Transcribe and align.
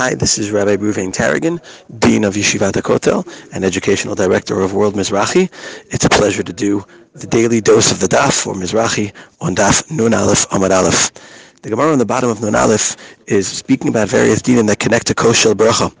Hi, 0.00 0.14
this 0.14 0.38
is 0.38 0.50
Rabbi 0.50 0.76
Reuven 0.76 1.12
Taragin, 1.12 1.60
Dean 1.98 2.24
of 2.24 2.32
Yeshivat 2.32 2.72
Kotel 2.80 3.22
and 3.52 3.66
Educational 3.66 4.14
Director 4.14 4.62
of 4.62 4.72
World 4.72 4.94
Mizrachi. 4.94 5.50
It's 5.90 6.06
a 6.06 6.08
pleasure 6.08 6.42
to 6.42 6.54
do 6.54 6.86
the 7.12 7.26
daily 7.26 7.60
dose 7.60 7.92
of 7.92 8.00
the 8.00 8.06
Daf 8.06 8.32
for 8.32 8.54
Mizrachi 8.54 9.12
on 9.42 9.54
Daf 9.54 9.90
Nun 9.90 10.14
Aleph 10.14 10.48
Amud 10.48 10.70
Aleph. 10.70 11.10
The 11.60 11.68
Gemara 11.68 11.92
on 11.92 11.98
the 11.98 12.06
bottom 12.06 12.30
of 12.30 12.40
Nun 12.40 12.54
Aleph 12.54 12.96
is 13.26 13.46
speaking 13.46 13.90
about 13.90 14.08
various 14.08 14.40
dinim 14.40 14.68
that 14.68 14.78
connect 14.78 15.06
to 15.08 15.14
Kos 15.14 15.36
Shel 15.36 15.54
Bracha. 15.54 15.92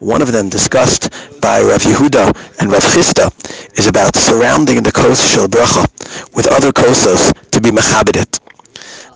One 0.00 0.20
of 0.20 0.32
them, 0.32 0.48
discussed 0.48 1.12
by 1.40 1.62
Rav 1.62 1.82
Yehuda 1.82 2.58
and 2.58 2.72
Rav 2.72 2.82
Chisda, 2.82 3.30
is 3.78 3.86
about 3.86 4.16
surrounding 4.16 4.82
the 4.82 4.90
Kos 4.90 5.24
Shel 5.24 5.46
Bracha 5.46 5.86
with 6.34 6.48
other 6.48 6.72
kosos 6.72 7.32
to 7.52 7.60
be 7.60 7.70
mechabedit. 7.70 8.43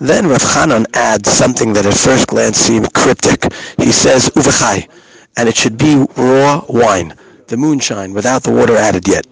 Then 0.00 0.28
Rav 0.28 0.40
Chanan 0.40 0.86
adds 0.94 1.28
something 1.28 1.72
that 1.72 1.84
at 1.84 1.94
first 1.94 2.28
glance 2.28 2.56
seemed 2.56 2.92
cryptic. 2.94 3.52
He 3.78 3.90
says 3.90 4.28
uvechai, 4.30 4.88
and 5.36 5.48
it 5.48 5.56
should 5.56 5.76
be 5.76 6.06
raw 6.16 6.64
wine, 6.68 7.14
the 7.48 7.56
moonshine, 7.56 8.12
without 8.12 8.44
the 8.44 8.52
water 8.52 8.76
added 8.76 9.08
yet. 9.08 9.26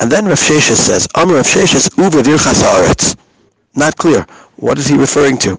And 0.00 0.12
then 0.12 0.26
Rav 0.26 0.38
Sheshes 0.38 0.76
says, 0.76 1.08
Amr 1.16 1.34
Rav 1.34 1.46
Sheshes 1.46 1.90
uva 1.98 3.16
Not 3.74 3.96
clear. 3.96 4.24
What 4.56 4.78
is 4.78 4.86
he 4.86 4.96
referring 4.96 5.36
to? 5.38 5.58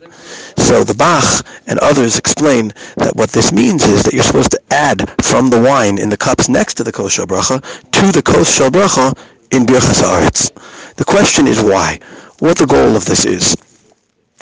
So 0.55 0.85
the 0.85 0.93
Bach 0.93 1.45
and 1.67 1.77
others 1.79 2.17
explain 2.17 2.73
that 2.95 3.13
what 3.13 3.31
this 3.31 3.51
means 3.51 3.83
is 3.83 4.03
that 4.03 4.13
you're 4.13 4.23
supposed 4.23 4.51
to 4.51 4.61
add 4.71 5.13
from 5.21 5.49
the 5.49 5.59
wine 5.59 5.97
in 5.97 6.09
the 6.09 6.17
cups 6.17 6.47
next 6.47 6.75
to 6.75 6.83
the 6.85 6.93
kos 6.93 7.17
bracha 7.17 7.61
to 7.91 8.11
the 8.13 8.21
kos 8.21 8.57
bracha 8.69 9.17
in 9.51 9.65
birchas. 9.65 10.51
The 10.95 11.03
question 11.03 11.45
is 11.45 11.61
why? 11.61 11.99
What 12.39 12.57
the 12.57 12.65
goal 12.65 12.95
of 12.95 13.03
this 13.03 13.25
is? 13.25 13.55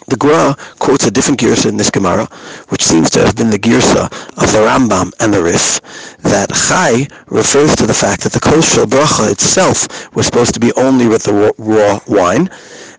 The 0.07 0.17
Gra 0.17 0.55
quotes 0.79 1.05
a 1.05 1.11
different 1.11 1.39
girsa 1.39 1.67
in 1.67 1.77
this 1.77 1.89
Gemara, 1.89 2.25
which 2.69 2.83
seems 2.83 3.09
to 3.11 3.25
have 3.25 3.35
been 3.35 3.49
the 3.49 3.59
girsa 3.59 4.05
of 4.41 4.51
the 4.51 4.59
Rambam 4.59 5.13
and 5.19 5.33
the 5.33 5.41
Rif, 5.41 5.79
that 6.23 6.49
Chai 6.51 7.07
refers 7.27 7.75
to 7.77 7.85
the 7.85 7.93
fact 7.93 8.23
that 8.23 8.33
the 8.33 8.39
kosher 8.39 8.85
bracha 8.85 9.31
itself 9.31 10.13
was 10.15 10.25
supposed 10.25 10.53
to 10.53 10.59
be 10.59 10.73
only 10.73 11.07
with 11.07 11.23
the 11.23 11.33
raw, 11.33 11.51
raw 11.57 11.99
wine, 12.07 12.49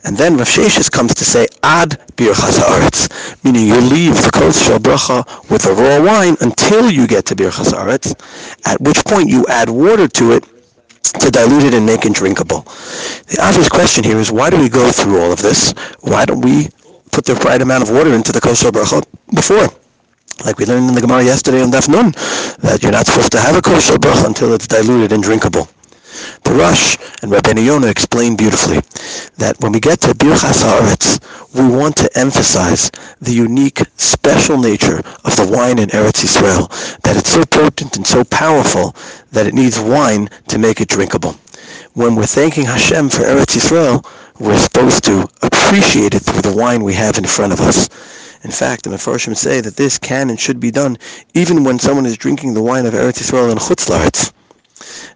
and 0.05 0.17
then 0.17 0.37
Rav 0.37 0.49
Sheshes 0.49 0.91
comes 0.91 1.15
to 1.15 1.25
say 1.25 1.47
ad 1.63 2.01
birchas 2.17 2.59
haaretz, 2.59 3.45
meaning 3.45 3.67
you 3.67 3.81
leave 3.81 4.23
the 4.23 4.31
kosher 4.31 4.79
bracha 4.79 5.25
with 5.51 5.63
the 5.63 5.73
raw 5.73 6.03
wine 6.03 6.37
until 6.41 6.91
you 6.91 7.07
get 7.07 7.27
to 7.27 7.37
birchas 7.37 7.73
haaretz, 7.73 8.15
at 8.67 8.81
which 8.81 9.05
point 9.05 9.29
you 9.29 9.47
add 9.49 9.69
water 9.69 10.09
to 10.09 10.33
it 10.33 10.45
to 11.21 11.31
dilute 11.31 11.65
it 11.65 11.75
and 11.75 11.87
make 11.87 12.05
it 12.05 12.13
drinkable. 12.15 12.63
The 13.29 13.39
obvious 13.41 13.69
question 13.69 14.05
here 14.05 14.19
is 14.19 14.33
why 14.33 14.51
do 14.51 14.59
we 14.59 14.69
go 14.69 14.91
through 14.91 15.21
all 15.21 15.33
of 15.33 15.41
this? 15.41 15.73
Why 16.01 16.25
don't 16.25 16.41
we 16.41 16.69
put 17.15 17.25
the 17.25 17.35
right 17.47 17.63
amount 17.63 17.85
of 17.85 17.91
water 17.91 18.13
into 18.13 18.33
the 18.33 18.41
kosher 18.41 18.73
bracha 18.73 19.01
before. 19.33 19.69
Like 20.45 20.59
we 20.59 20.67
learned 20.67 20.89
in 20.89 20.95
the 20.97 21.01
Gemara 21.01 21.23
yesterday 21.23 21.63
on 21.63 21.71
Daf 21.71 21.89
Nun, 21.89 22.11
that 22.59 22.83
you're 22.83 22.91
not 22.91 23.07
supposed 23.07 23.31
to 23.33 23.41
have 23.41 23.55
a 23.55 23.63
kosher 23.63 23.97
bracha 23.97 24.27
until 24.27 24.53
it's 24.53 24.67
diluted 24.67 25.13
and 25.13 25.23
drinkable. 25.23 25.69
Rosh 26.55 26.97
and 27.23 27.33
Rabbeinu 27.33 27.65
Yonah 27.65 27.89
explain 27.89 28.37
beautifully 28.37 28.81
that 29.39 29.57
when 29.61 29.73
we 29.73 29.81
get 29.81 30.01
to 30.03 30.15
Birchas 30.15 30.63
Haaretz, 30.63 31.19
we 31.55 31.67
want 31.67 31.97
to 31.97 32.11
emphasize 32.19 32.91
the 33.21 33.33
unique, 33.33 33.81
special 33.97 34.59
nature 34.59 34.99
of 35.25 35.37
the 35.37 35.49
wine 35.51 35.79
in 35.79 35.89
Eretz 35.91 36.23
Yisrael, 36.23 36.69
that 37.03 37.17
it's 37.17 37.31
so 37.31 37.45
potent 37.45 37.97
and 37.97 38.07
so 38.07 38.23
powerful 38.25 38.95
that 39.33 39.47
it 39.47 39.55
needs 39.55 39.81
wine 39.81 40.29
to 40.49 40.59
make 40.59 40.81
it 40.81 40.89
drinkable. 40.89 41.37
When 41.95 42.17
we're 42.17 42.27
thanking 42.27 42.65
Hashem 42.65 43.11
for 43.11 43.23
Eretz 43.23 43.55
Yisrael, 43.57 44.05
we're 44.41 44.59
supposed 44.59 45.05
to 45.05 45.29
appreciate 45.43 46.17
it 46.17 46.25
through 46.25 46.43
the 46.43 46.53
wine 46.53 46.83
we 46.83 46.93
have 46.95 47.19
in 47.19 47.25
front 47.25 47.53
of 47.53 47.61
us. 47.61 47.89
In 48.43 48.51
fact, 48.51 48.83
the 48.83 48.91
Mefarshim 48.91 49.37
say 49.37 49.61
that 49.61 49.77
this 49.77 49.97
can 49.97 50.29
and 50.29 50.41
should 50.41 50.59
be 50.59 50.73
done 50.73 50.99
even 51.35 51.63
when 51.63 51.79
someone 51.79 52.05
is 52.05 52.17
drinking 52.17 52.55
the 52.55 52.63
wine 52.63 52.85
of 52.85 52.95
Eretz 52.95 53.23
Yisrael 53.23 53.49
and 53.49 53.61
Chutz 53.61 54.33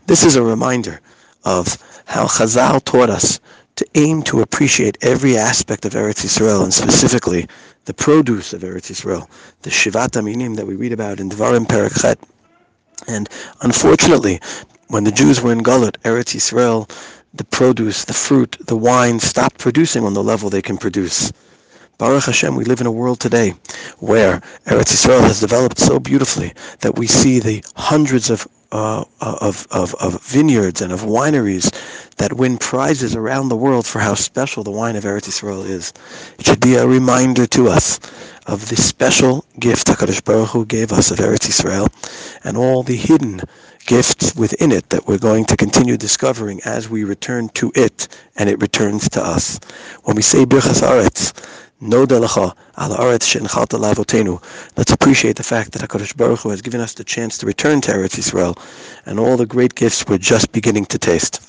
This 0.06 0.22
is 0.22 0.36
a 0.36 0.42
reminder 0.44 1.00
of 1.42 1.78
how 2.04 2.28
Chazal 2.28 2.84
taught 2.84 3.10
us 3.10 3.40
to 3.74 3.84
aim 3.96 4.22
to 4.22 4.40
appreciate 4.40 4.98
every 5.02 5.36
aspect 5.36 5.84
of 5.84 5.94
Eretz 5.94 6.24
Yisrael 6.24 6.62
and 6.62 6.72
specifically 6.72 7.48
the 7.86 7.94
produce 7.94 8.52
of 8.52 8.62
Eretz 8.62 8.92
Yisrael, 8.92 9.28
the 9.62 9.70
Shivat 9.70 10.10
HaMinim 10.10 10.54
that 10.54 10.68
we 10.68 10.76
read 10.76 10.92
about 10.92 11.18
in 11.18 11.28
Devarim 11.28 11.66
Perek 11.66 12.16
And 13.08 13.28
unfortunately, 13.62 14.40
when 14.88 15.04
the 15.04 15.12
Jews 15.12 15.40
were 15.40 15.52
in 15.52 15.62
Galut, 15.62 15.96
Eretz 16.02 16.34
Yisrael 16.34 16.90
the 17.34 17.44
produce, 17.44 18.04
the 18.04 18.12
fruit, 18.12 18.56
the 18.66 18.76
wine 18.76 19.20
stopped 19.20 19.58
producing 19.58 20.04
on 20.04 20.14
the 20.14 20.22
level 20.22 20.50
they 20.50 20.62
can 20.62 20.78
produce. 20.78 21.32
Baruch 21.98 22.24
Hashem, 22.24 22.54
we 22.54 22.64
live 22.64 22.80
in 22.80 22.86
a 22.86 22.92
world 22.92 23.20
today 23.20 23.54
where 23.98 24.40
Eretz 24.66 24.92
Yisrael 24.94 25.20
has 25.22 25.40
developed 25.40 25.78
so 25.78 25.98
beautifully 25.98 26.52
that 26.80 26.96
we 26.96 27.06
see 27.06 27.38
the 27.38 27.64
hundreds 27.76 28.30
of, 28.30 28.46
uh, 28.72 29.04
of, 29.20 29.66
of, 29.70 29.94
of 29.96 30.22
vineyards 30.22 30.80
and 30.80 30.92
of 30.92 31.02
wineries 31.02 31.72
that 32.18 32.34
win 32.34 32.58
prizes 32.58 33.16
around 33.16 33.48
the 33.48 33.56
world 33.56 33.86
for 33.86 33.98
how 34.00 34.14
special 34.14 34.62
the 34.62 34.70
wine 34.70 34.96
of 34.96 35.04
Eretz 35.04 35.28
Yisrael 35.28 35.64
is. 35.64 35.92
It 36.38 36.46
should 36.46 36.60
be 36.60 36.74
a 36.74 36.86
reminder 36.86 37.46
to 37.46 37.68
us 37.68 37.98
of 38.46 38.68
the 38.68 38.76
special 38.76 39.44
gift 39.58 39.86
HaKadosh 39.86 40.24
Baruch 40.24 40.50
Hu 40.50 40.66
gave 40.66 40.92
us 40.92 41.10
of 41.10 41.18
Eretz 41.18 41.48
Yisrael 41.48 41.88
and 42.44 42.56
all 42.56 42.82
the 42.82 42.96
hidden 42.96 43.40
gifts 43.86 44.34
within 44.36 44.72
it 44.72 44.88
that 44.90 45.06
we're 45.06 45.18
going 45.18 45.44
to 45.46 45.56
continue 45.56 45.96
discovering 45.96 46.60
as 46.64 46.88
we 46.88 47.04
return 47.04 47.48
to 47.50 47.72
it 47.74 48.08
and 48.36 48.50
it 48.50 48.60
returns 48.60 49.08
to 49.10 49.24
us. 49.24 49.58
When 50.04 50.16
we 50.16 50.22
say 50.22 50.44
Birchas 50.44 50.82
Haaretz, 50.82 51.32
no 51.80 52.04
delacha 52.04 52.56
al 52.76 52.90
aretz 52.90 53.22
she'enchalta 53.22 53.78
lavotenu. 53.78 54.42
Let's 54.76 54.92
appreciate 54.92 55.36
the 55.36 55.44
fact 55.44 55.72
that 55.72 55.82
Hakadosh 55.82 56.16
Baruch 56.16 56.40
Hu 56.40 56.50
has 56.50 56.60
given 56.60 56.80
us 56.80 56.94
the 56.94 57.04
chance 57.04 57.38
to 57.38 57.46
return 57.46 57.80
to 57.82 57.92
Eretz 57.92 58.16
Yisrael, 58.18 58.58
and 59.06 59.20
all 59.20 59.36
the 59.36 59.46
great 59.46 59.76
gifts 59.76 60.04
we're 60.06 60.18
just 60.18 60.50
beginning 60.50 60.86
to 60.86 60.98
taste. 60.98 61.40